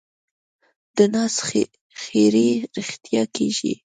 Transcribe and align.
د 0.95 0.97
ناز 1.13 1.35
ښېرې 2.01 2.49
رښتیا 2.77 3.23
کېږي. 3.35 3.73